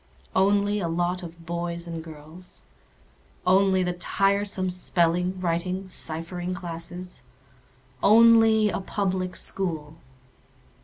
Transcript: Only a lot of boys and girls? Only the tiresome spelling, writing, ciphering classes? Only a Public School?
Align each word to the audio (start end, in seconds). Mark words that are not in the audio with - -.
Only 0.35 0.79
a 0.79 0.87
lot 0.87 1.21
of 1.21 1.45
boys 1.45 1.85
and 1.87 2.03
girls? 2.03 2.63
Only 3.45 3.83
the 3.83 3.93
tiresome 3.93 4.71
spelling, 4.71 5.39
writing, 5.39 5.87
ciphering 5.87 6.55
classes? 6.55 7.21
Only 8.01 8.71
a 8.71 8.79
Public 8.79 9.35
School? 9.35 9.97